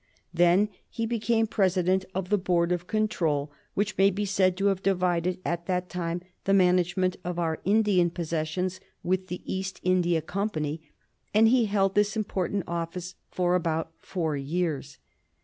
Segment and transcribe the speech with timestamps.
[0.33, 4.81] Then he became President of the Board of Control, which may be said to have
[4.81, 10.89] divided at that time the management of our Indian possessions with the East India Company,
[11.35, 14.97] and he held this important office for about four years.